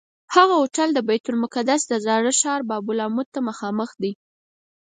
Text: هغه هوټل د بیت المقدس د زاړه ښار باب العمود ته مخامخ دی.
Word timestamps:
هغه 0.35 0.53
هوټل 0.61 0.89
د 0.93 0.99
بیت 1.09 1.25
المقدس 1.31 1.81
د 1.87 1.93
زاړه 2.05 2.31
ښار 2.39 2.61
باب 2.69 2.85
العمود 2.93 3.27
ته 3.35 3.39
مخامخ 3.49 3.89
دی. 4.01 4.11